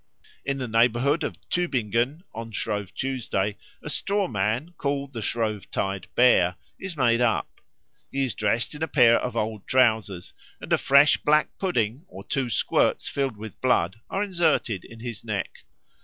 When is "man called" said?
4.27-5.13